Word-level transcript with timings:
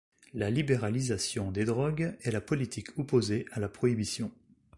La 0.33 0.49
libéralisation 0.49 1.51
des 1.51 1.63
drogues 1.63 2.17
est 2.21 2.31
la 2.31 2.41
politique 2.41 2.97
opposée 2.97 3.45
à 3.51 3.59
la 3.59 3.69
prohibition. 3.69 4.31